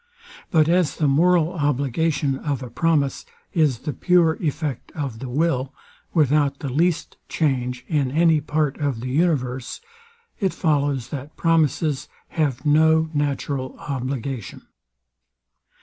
[0.49, 5.75] But as the moral obligation of a promise is the pure effect of the will,
[6.11, 9.79] without the least change in any part of the universe;
[10.39, 14.63] it follows, that promises have no natural obligation.